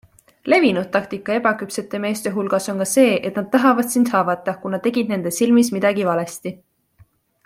[0.51, 5.13] Levinud taktika ebaküpsete meeste hulgas on ka see, et nad tahavad sind haavata, kuna tegid
[5.15, 6.55] nende silmis midagi valesti.